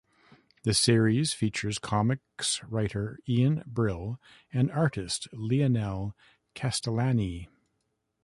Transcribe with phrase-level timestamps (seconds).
[0.63, 4.19] The series featured comics writer Ian Brill,
[4.51, 6.13] and artist Leonel
[6.55, 7.49] Castellani.